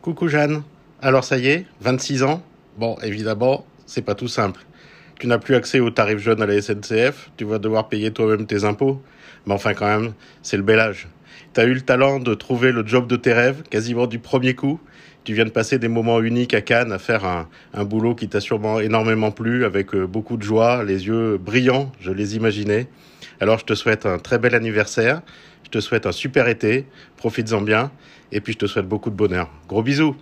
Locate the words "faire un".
17.00-17.48